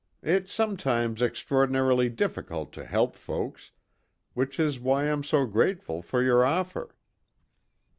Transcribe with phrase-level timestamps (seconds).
[0.23, 3.69] It's sometimes extraordinarily difficult to help folks
[4.33, 6.95] which is why I'm so grateful for your offer."